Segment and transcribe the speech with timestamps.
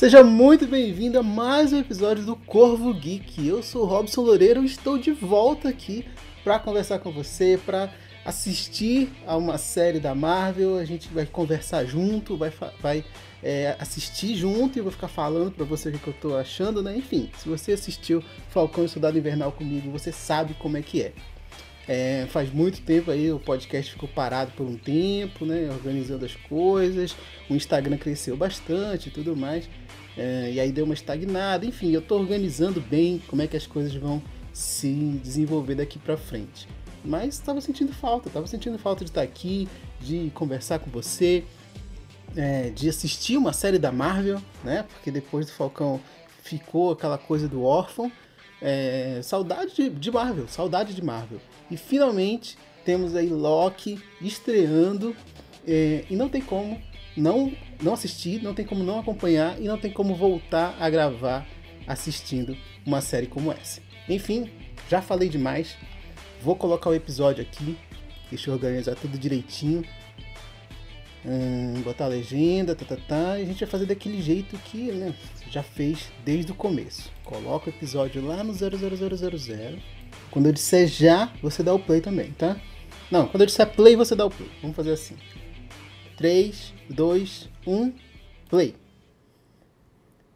[0.00, 3.46] Seja muito bem-vindo a mais um episódio do Corvo Geek.
[3.46, 6.06] Eu sou Robson Loureiro e estou de volta aqui
[6.42, 7.92] para conversar com você, para
[8.24, 10.78] assistir a uma série da Marvel.
[10.78, 13.04] A gente vai conversar junto, vai, vai
[13.42, 16.96] é, assistir junto e vou ficar falando para você o que eu estou achando, né?
[16.96, 21.12] Enfim, se você assistiu Falcão e Soldado Invernal comigo, você sabe como é que é.
[21.92, 25.68] É, faz muito tempo aí o podcast ficou parado por um tempo, né?
[25.72, 27.16] Organizando as coisas.
[27.48, 29.68] O Instagram cresceu bastante e tudo mais.
[30.16, 31.66] É, e aí deu uma estagnada.
[31.66, 34.22] Enfim, eu estou organizando bem como é que as coisas vão
[34.52, 36.68] se desenvolver daqui para frente.
[37.04, 39.68] Mas estava sentindo falta, estava sentindo falta de estar aqui,
[40.00, 41.42] de conversar com você,
[42.36, 44.84] é, de assistir uma série da Marvel, né?
[44.92, 46.00] Porque depois do Falcão
[46.44, 48.12] ficou aquela coisa do órfão.
[48.62, 51.40] É, saudade de, de, Marvel, saudade de Marvel.
[51.70, 55.14] E finalmente temos aí Loki estreando
[55.66, 56.80] é, e não tem como
[57.16, 61.46] não não assistir, não tem como não acompanhar e não tem como voltar a gravar
[61.86, 63.80] assistindo uma série como essa.
[64.08, 64.50] Enfim,
[64.88, 65.76] já falei demais.
[66.42, 67.76] Vou colocar o episódio aqui.
[68.28, 69.84] Deixa eu organizar tudo direitinho.
[71.24, 74.90] Hum, botar a legenda, tá, tá, tá, e a gente vai fazer daquele jeito que
[74.90, 75.14] né,
[75.50, 77.12] já fez desde o começo.
[77.24, 79.78] Coloca o episódio lá no 00000.
[80.30, 82.56] Quando eu disser já, você dá o play também, tá?
[83.10, 84.48] Não, quando eu disser play, você dá o play.
[84.60, 85.16] Vamos fazer assim.
[86.16, 87.94] 3, 2, 1,
[88.48, 88.76] play.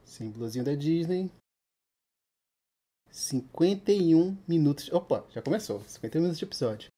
[0.04, 1.30] Símbolozinho da Disney.
[3.10, 4.92] 51 minutos.
[4.92, 5.84] Opa, já começou.
[5.86, 6.88] 51 minutos de episódio.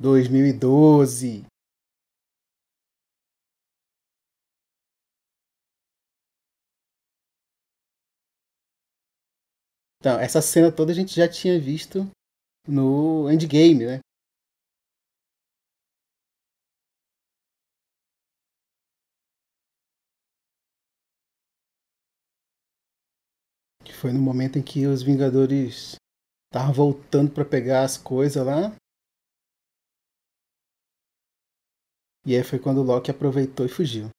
[0.00, 1.44] 2012.
[10.06, 12.08] Então, essa cena toda a gente já tinha visto
[12.64, 14.00] no Endgame, né?
[23.84, 25.96] Que foi no momento em que os Vingadores
[26.46, 28.76] estavam voltando para pegar as coisas lá.
[32.24, 34.15] E aí foi quando o Loki aproveitou e fugiu.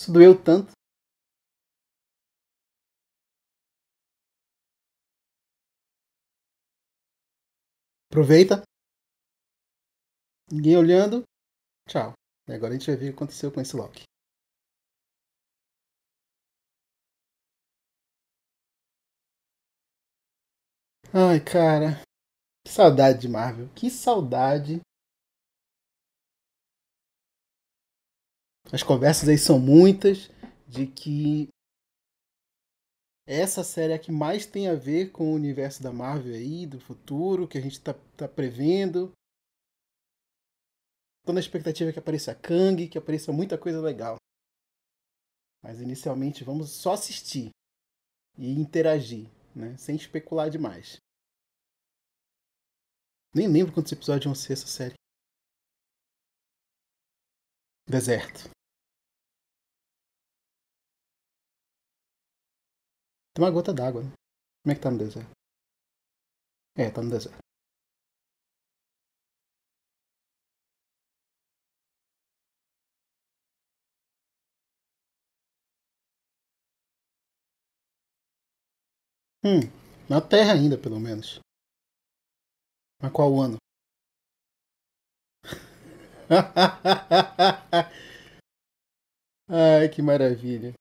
[0.00, 0.72] Isso doeu tanto.
[8.10, 8.62] Aproveita.
[10.50, 11.22] Ninguém olhando.
[11.88, 12.12] Tchau.
[12.48, 14.04] E agora a gente vai ver o que aconteceu com esse Loki.
[21.12, 22.02] Ai, cara.
[22.64, 23.68] Que saudade de Marvel.
[23.74, 24.80] Que saudade.
[28.72, 30.30] As conversas aí são muitas
[30.68, 31.48] de que
[33.26, 36.66] essa série é a que mais tem a ver com o universo da Marvel aí,
[36.66, 39.12] do futuro, que a gente tá, tá prevendo.
[41.24, 44.16] Tô na expectativa que apareça Kang, que apareça muita coisa legal.
[45.62, 47.50] Mas inicialmente vamos só assistir
[48.38, 49.76] e interagir, né?
[49.76, 50.96] sem especular demais.
[53.34, 54.94] Nem lembro quantos episódios vão ser essa série.
[57.88, 58.50] Deserto.
[63.34, 64.02] Tem uma gota d'água.
[64.02, 64.12] Né?
[64.62, 65.30] Como é que tá no deserto?
[66.76, 67.38] É, tá no deserto.
[79.44, 79.60] Hum,
[80.08, 81.40] na Terra ainda, pelo menos.
[83.02, 83.58] Mas qual ano?
[89.48, 90.72] Ai, que maravilha.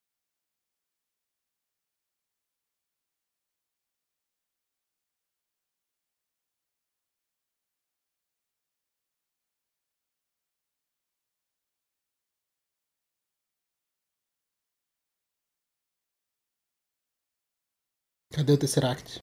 [18.34, 19.20] Cadê o Tesseract?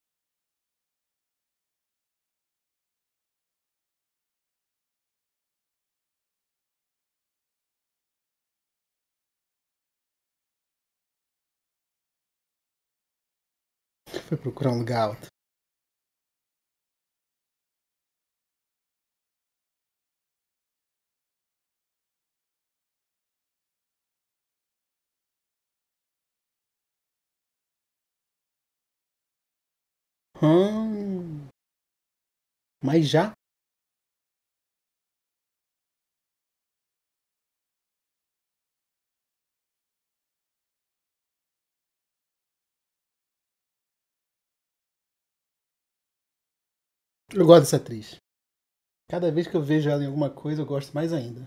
[14.28, 15.28] Foi procurar um lugar alto.
[30.40, 31.50] Hum,
[32.82, 33.32] mas já?
[47.32, 48.16] Eu gosto dessa atriz.
[49.10, 51.46] Cada vez que eu vejo ela em alguma coisa, eu gosto mais ainda.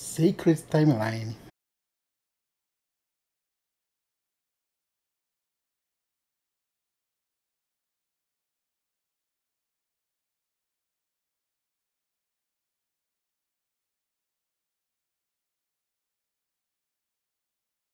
[0.00, 1.36] Sacred Timeline.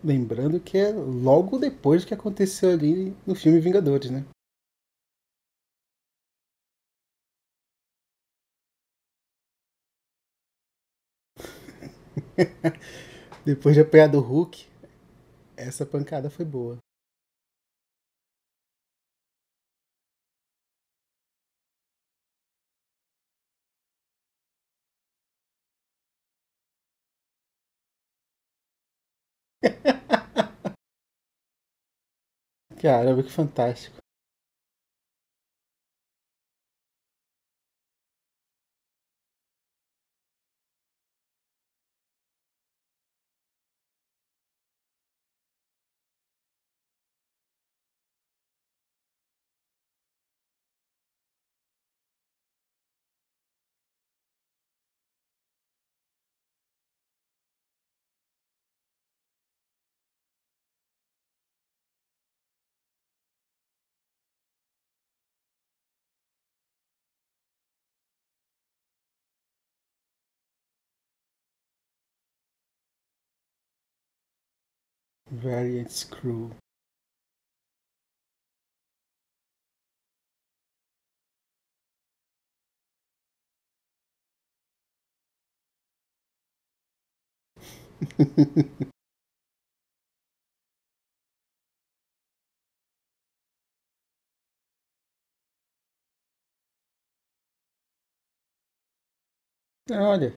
[0.03, 4.25] Lembrando que é logo depois que aconteceu ali no filme Vingadores, né?
[13.44, 14.66] depois de apanhar do Hulk,
[15.56, 16.78] essa pancada foi boa.
[32.80, 33.98] Caramba, que fantástico.
[75.36, 76.50] Variant Screw.
[99.90, 100.32] Olha,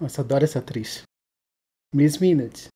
[0.00, 1.02] nossa, adoro essa atriz.
[1.94, 2.68] Miss Minutes.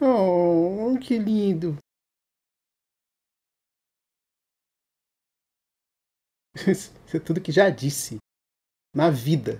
[0.00, 1.76] Oh, que lindo.
[6.66, 8.18] Isso é tudo que já disse
[8.94, 9.59] na vida.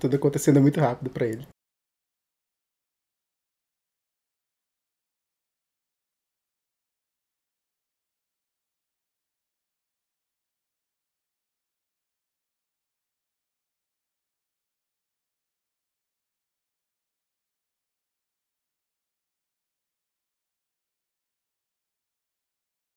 [0.00, 1.46] Tudo acontecendo muito rápido para ele.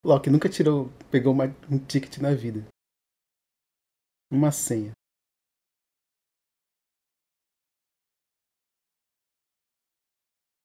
[0.05, 2.63] Loki nunca tirou, pegou uma, um ticket na vida.
[4.31, 4.91] Uma senha.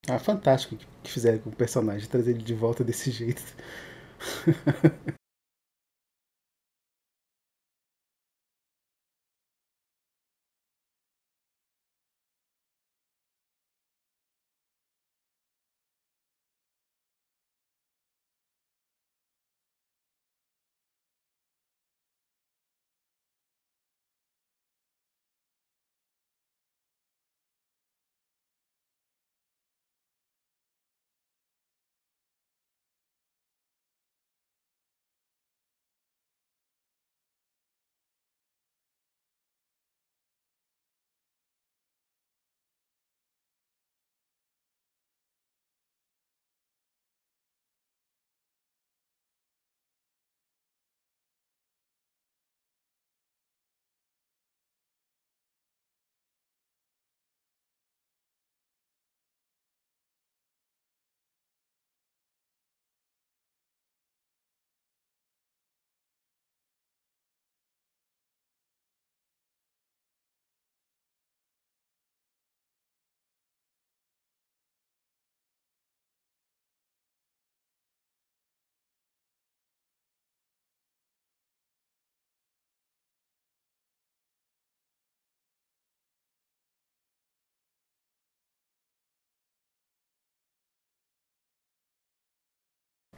[0.06, 3.42] Ah, fantástico que fizeram com o personagem, trazer ele de volta desse jeito.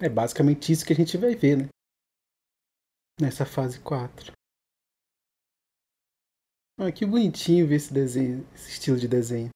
[0.02, 1.68] É basicamente isso que a gente vai ver, né?
[3.20, 4.32] Nessa fase 4.
[6.80, 9.50] Ah, que bonitinho ver esse desenho, esse estilo de desenho.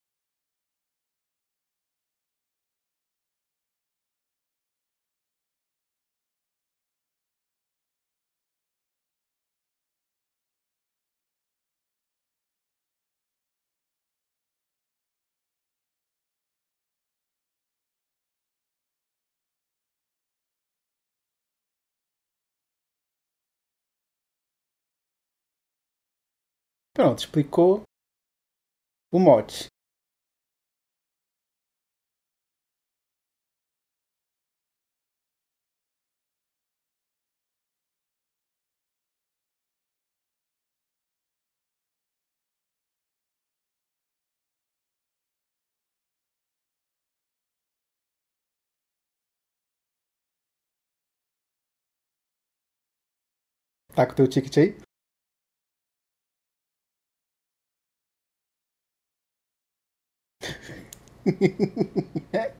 [26.96, 27.82] Pronto, explicou
[29.12, 29.66] o mote.
[53.94, 54.85] Tá com teu ticket aí?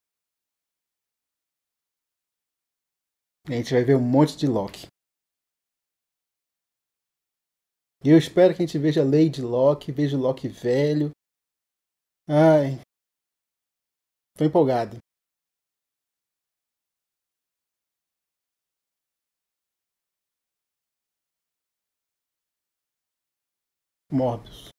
[3.47, 4.89] a gente vai ver um monte de Loki.
[8.05, 11.11] E eu espero que a gente veja Lady Loki, veja o Loki velho.
[12.29, 12.81] Ai.
[14.37, 14.99] Tô empolgado.
[24.11, 24.76] Morbius.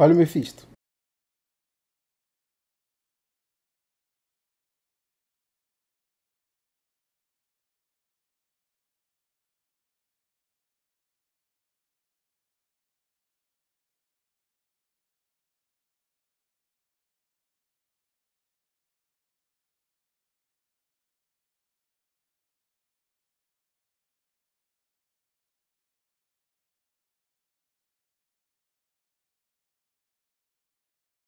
[0.00, 0.66] Olha o Mephisto.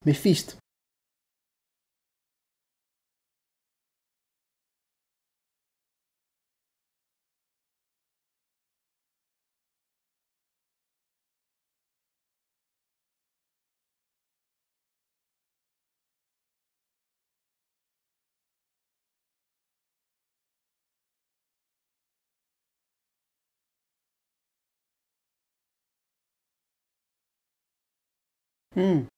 [0.05, 0.57] Mephisto.
[28.75, 29.12] Hum.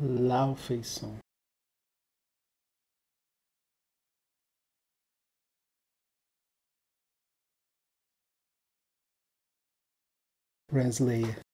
[0.00, 1.18] Laufeição
[10.70, 11.47] Translate.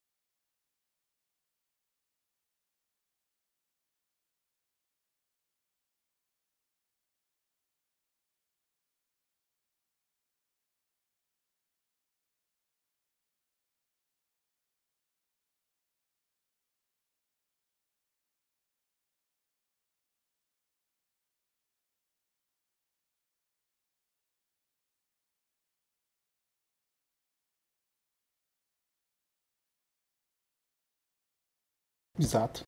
[32.24, 32.64] Exato.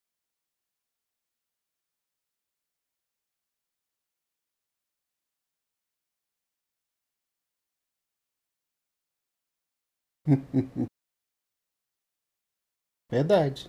[13.10, 13.66] Verdade.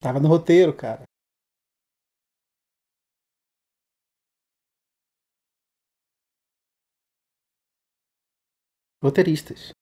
[0.00, 1.04] Tava no roteiro, cara.
[9.02, 9.72] Roteiristas.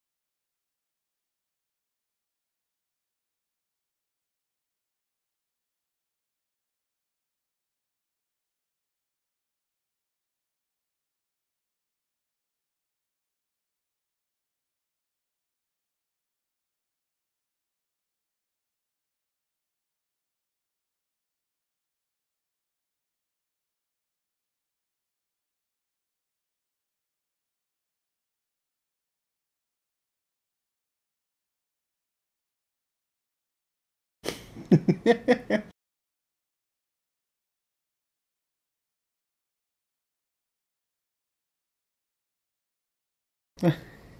[43.62, 43.68] Ha,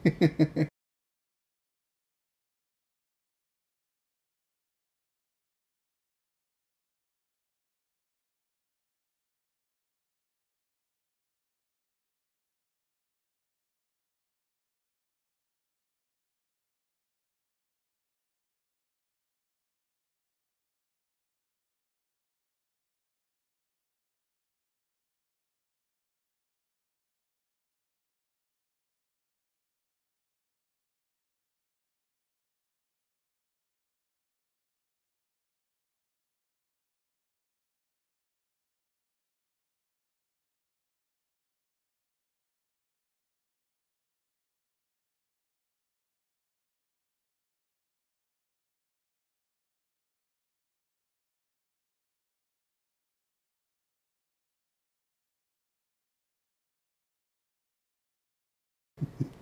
[0.05, 0.76] ha, ha, ha.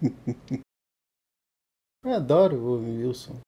[2.04, 3.40] Eu adoro o Wilson.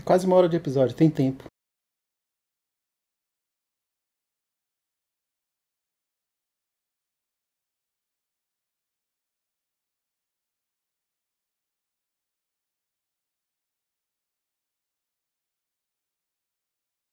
[0.00, 1.44] É quase uma hora de episódio, tem tempo.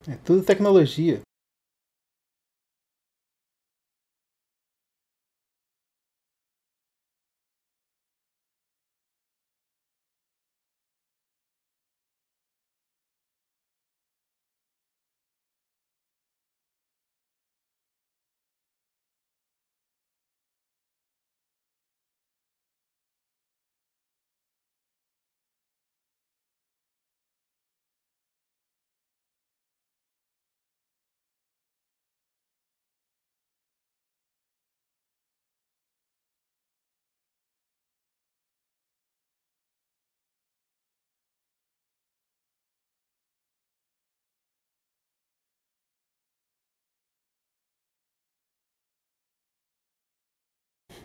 [0.08, 1.20] É tudo tecnologia.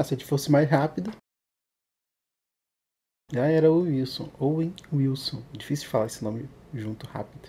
[0.00, 1.10] Ah, se ele fosse mais rápido.
[3.30, 4.32] Já era o Wilson.
[4.40, 5.42] Owen Wilson.
[5.52, 7.48] Difícil falar esse nome junto rápido.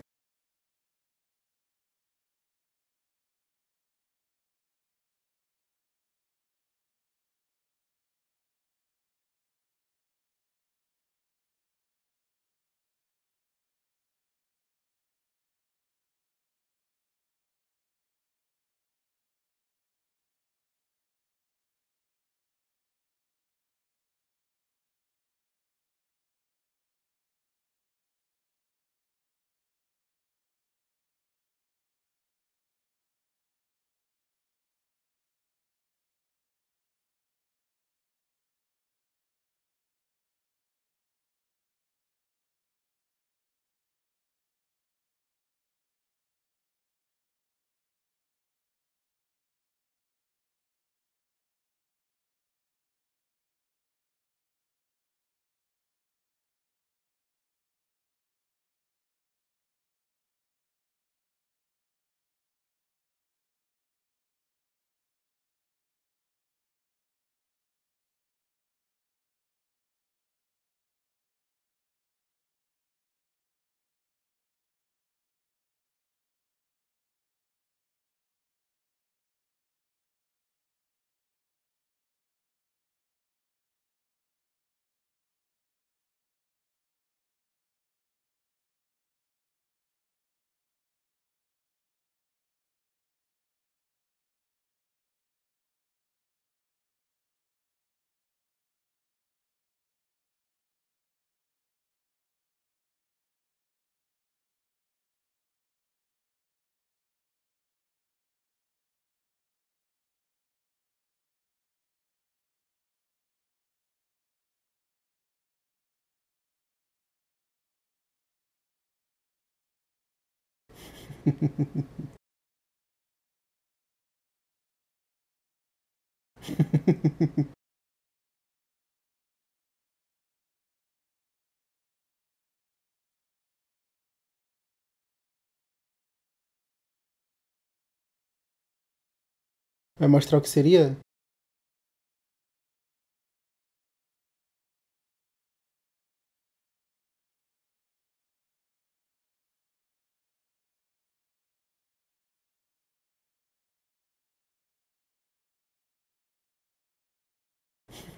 [139.99, 140.97] Vai mostrar o que seria?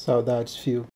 [0.00, 0.86] so that's few.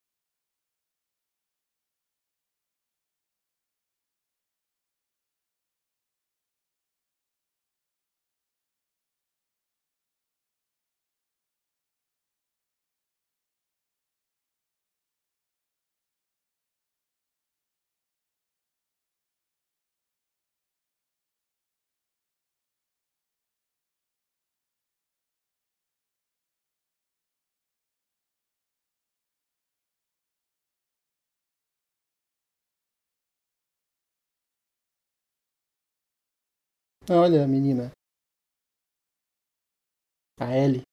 [37.10, 37.92] Olha, menina.
[40.40, 40.83] A Ellie.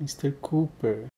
[0.00, 0.32] Mr.
[0.40, 1.08] Cooper.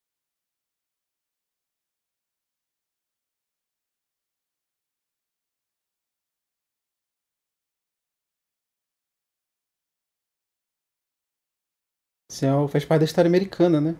[12.31, 13.97] Isso é, faz parte da história americana, né?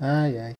[0.00, 0.57] Ai, ai.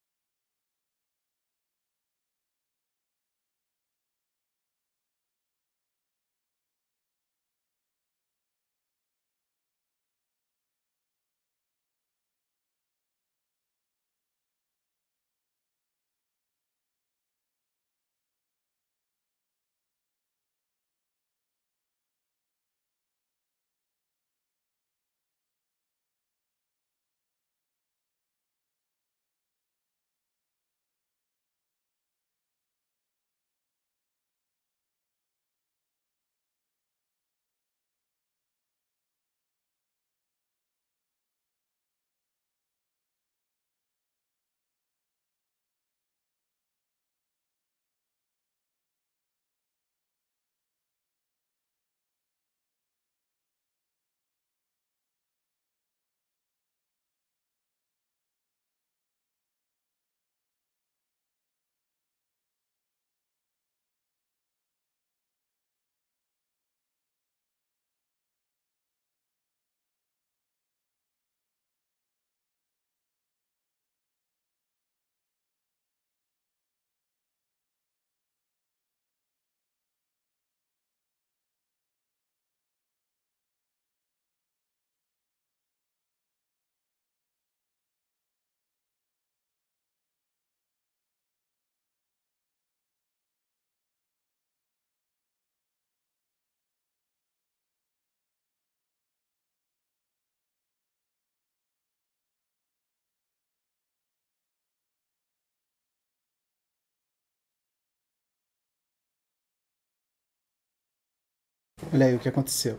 [111.92, 112.78] Olha aí o que aconteceu.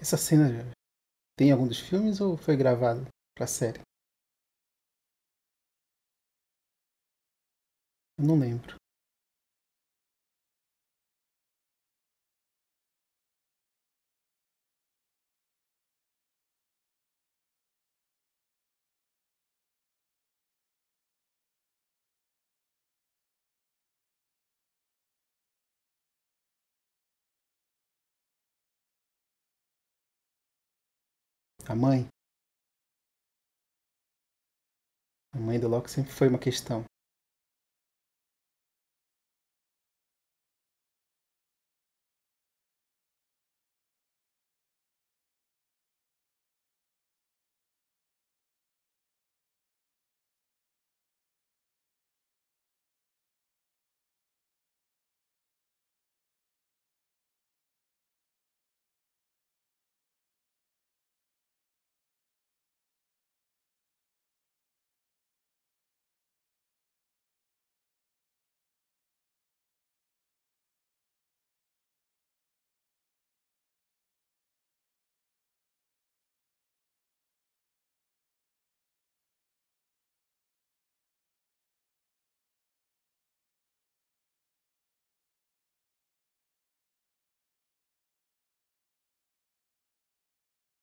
[0.00, 0.72] Essa cena
[1.36, 3.06] tem em algum dos filmes ou foi gravado
[3.36, 3.80] pra série?
[8.18, 8.76] Eu não lembro.
[31.68, 32.08] A mãe?
[35.34, 36.82] A mãe do Loki sempre foi uma questão.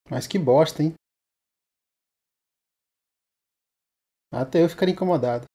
[0.09, 0.95] Mas que bosta, hein?
[4.31, 5.45] Até eu ficar incomodado.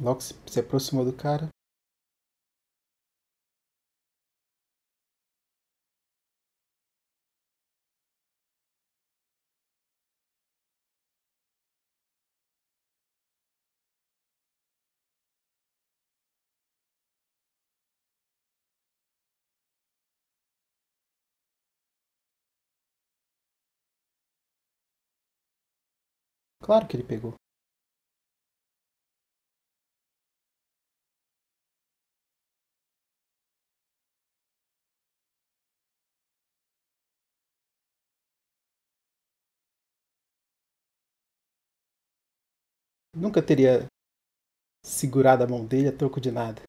[0.00, 1.48] Logo se, se aproximou do cara.
[26.60, 27.34] Claro que ele pegou.
[43.18, 43.86] Nunca teria
[44.86, 46.62] segurado a mão dele a troco de nada.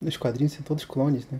[0.00, 1.38] Nos quadrinhos são todos clones, né?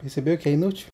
[0.00, 0.88] Percebeu que é inútil?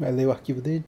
[0.00, 0.84] Vai ler o arquivo dele?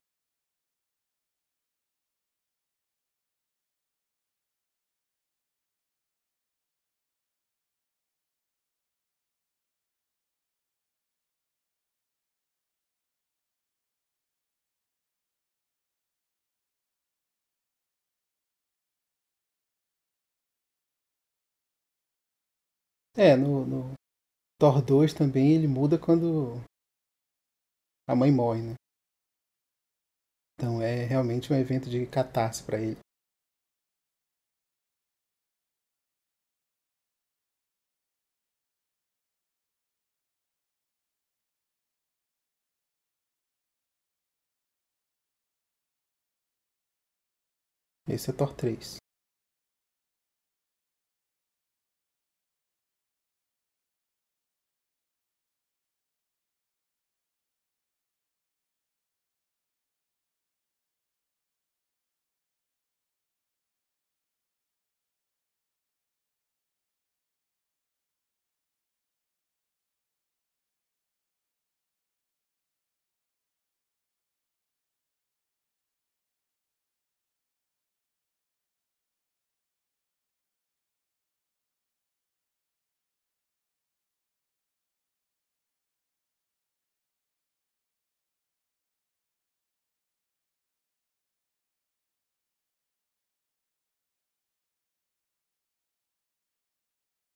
[23.17, 23.93] É, no, no
[24.59, 26.61] Thor 2 também ele muda quando
[28.07, 28.75] a mãe morre, né?
[30.63, 32.97] Então é realmente um evento de catarse para ele.
[48.07, 49.02] Esse é Thor 3.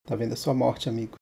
[0.07, 1.17] Tá vendo a sua morte, amigo?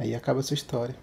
[0.00, 0.96] Aí acaba a sua história.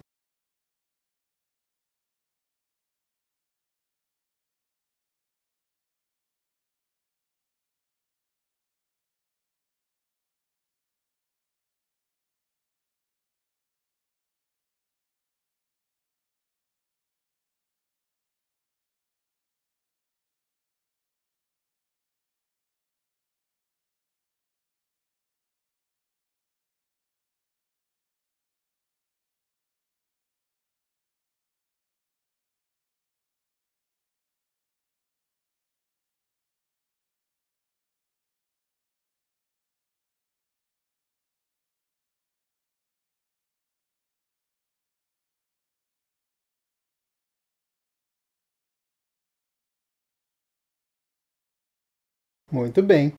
[52.50, 53.14] Muito bem.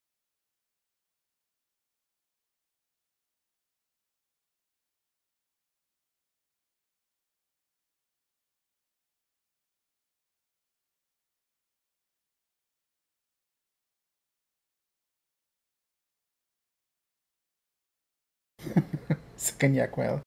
[19.37, 20.21] Sacanear com ela.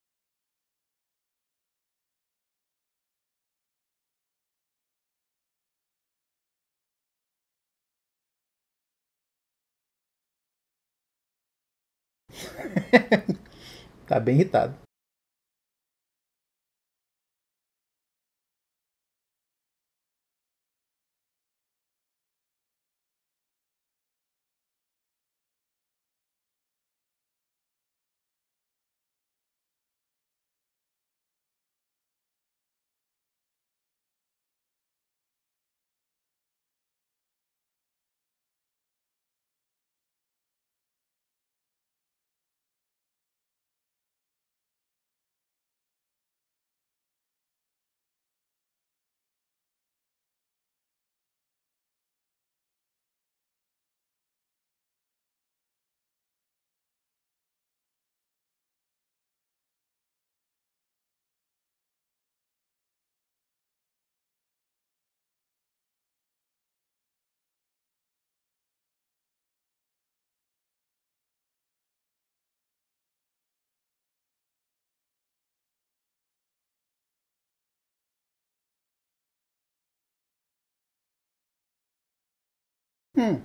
[14.07, 14.75] tá bem irritado.
[83.15, 83.43] Hum.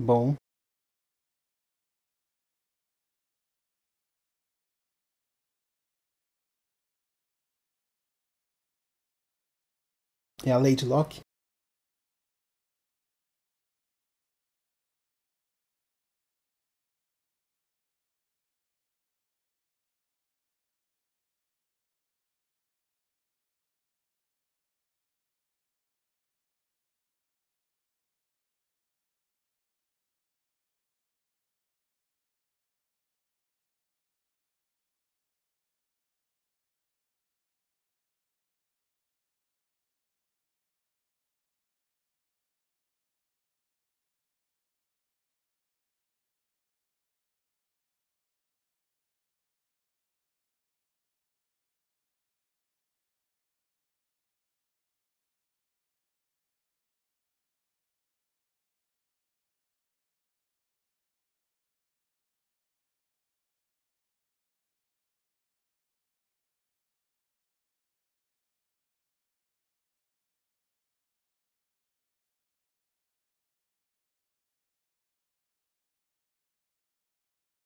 [0.00, 0.34] Bom.
[10.42, 11.20] É a Lady Locke?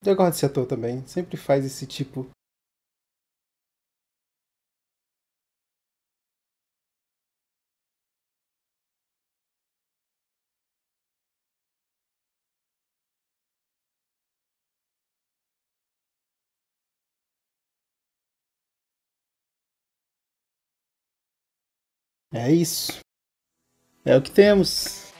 [0.06, 1.06] Eu gosto desse ator também.
[1.06, 2.26] Sempre faz esse tipo.
[22.32, 22.98] É isso.
[24.04, 25.12] É o que temos.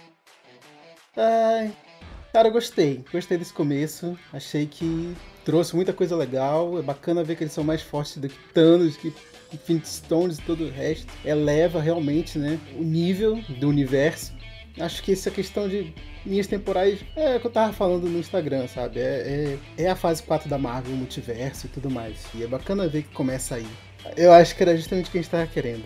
[1.17, 1.75] Ai,
[2.35, 3.05] Cara, eu gostei.
[3.13, 4.19] Gostei desse começo.
[4.33, 5.15] Achei que
[5.45, 6.77] trouxe muita coisa legal.
[6.81, 9.15] É bacana ver que eles são mais fortes do que Thanos, que
[9.53, 11.07] Infinite Stones e todo o resto.
[11.25, 14.35] Eleva realmente né, o nível do universo.
[14.81, 15.95] acho que essa questão de
[16.27, 18.99] linhas temporais é o que eu tava falando no Instagram, sabe?
[18.99, 22.17] É, é, é, a fase 4 da Marvel, multiverso e tudo mais.
[22.35, 23.69] E é bacana ver que começa aí.
[24.17, 25.85] Eu acho que era justamente o que a gente tava querendo.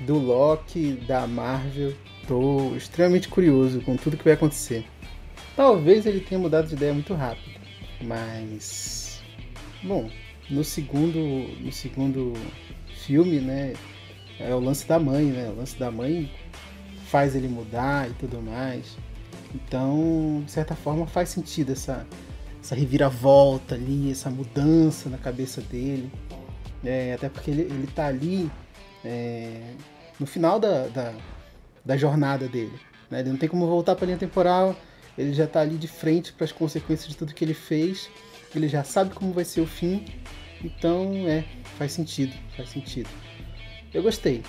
[0.00, 1.94] Do Loki, da Marvel.
[2.26, 4.84] Tô extremamente curioso com tudo que vai acontecer.
[5.56, 7.60] Talvez ele tenha mudado de ideia muito rápido.
[8.02, 9.22] Mas.
[9.82, 10.10] Bom,
[10.48, 11.18] no segundo.
[11.60, 12.34] No segundo
[13.04, 13.74] filme, né?
[14.38, 15.50] É o lance da mãe, né?
[15.50, 16.30] O lance da mãe
[17.06, 18.96] faz ele mudar e tudo mais.
[19.54, 22.06] Então, de certa forma, faz sentido essa,
[22.62, 26.10] essa reviravolta ali, essa mudança na cabeça dele.
[26.84, 28.50] É, até porque ele, ele tá ali
[29.04, 29.74] é,
[30.18, 31.12] no final da, da,
[31.84, 32.78] da jornada dele.
[33.10, 33.20] Né?
[33.20, 34.76] Ele não tem como voltar para linha temporal,
[35.16, 38.08] ele já tá ali de frente para as consequências de tudo que ele fez,
[38.54, 40.04] ele já sabe como vai ser o fim.
[40.62, 41.44] Então, é,
[41.78, 43.08] faz sentido, faz sentido.
[43.92, 44.42] Eu gostei.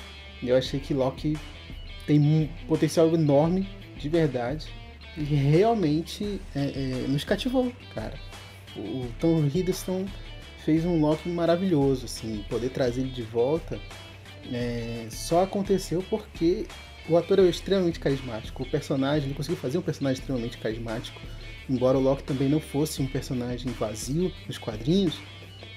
[0.44, 1.38] Eu achei que Loki
[2.06, 4.68] tem um potencial enorme, de verdade.
[5.18, 8.18] E realmente é, é, nos cativou, cara.
[8.76, 10.06] O, Tom Hiddleston
[10.66, 12.44] fez um Loki maravilhoso, assim.
[12.50, 13.80] Poder trazer ele de volta
[14.52, 16.66] é, só aconteceu porque
[17.10, 18.64] o ator é extremamente carismático.
[18.64, 21.20] O personagem, ele conseguiu fazer um personagem extremamente carismático.
[21.70, 25.20] Embora o Loki também não fosse um personagem vazio nos quadrinhos,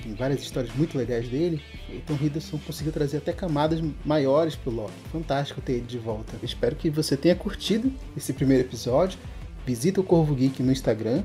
[0.02, 1.62] tem várias histórias muito legais dele.
[1.88, 4.92] O Tom Hiddleston conseguiu trazer até camadas maiores pro Loki.
[5.10, 6.34] Fantástico ter ele de volta.
[6.42, 9.18] Espero que você tenha curtido esse primeiro episódio.
[9.66, 11.22] Visita o Corvo Geek no Instagram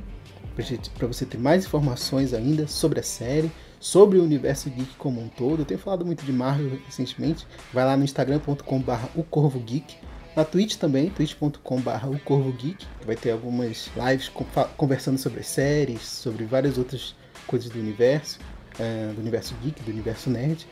[0.97, 5.27] para você ter mais informações ainda sobre a série, sobre o universo geek como um
[5.27, 5.61] todo.
[5.61, 7.47] Eu tenho falado muito de Marvel recentemente.
[7.73, 9.97] Vai lá no instagram.com.br o Corvo Geek.
[10.35, 12.85] Na Twitch também, twitch.com.br o Corvo Geek.
[13.05, 14.31] Vai ter algumas lives
[14.77, 17.15] conversando sobre séries, sobre várias outras
[17.47, 18.39] coisas do universo
[18.79, 20.65] é, do universo geek, do universo nerd,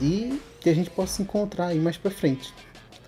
[0.00, 2.52] e que a gente possa se encontrar aí mais pra frente.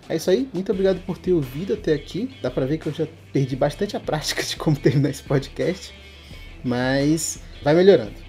[0.09, 2.35] É isso aí, muito obrigado por ter ouvido até aqui.
[2.41, 5.93] Dá pra ver que eu já perdi bastante a prática de como terminar esse podcast,
[6.63, 8.28] mas vai melhorando.